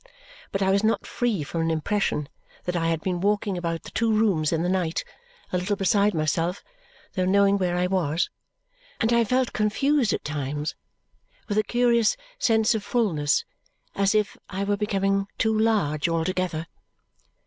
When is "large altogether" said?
15.55-16.65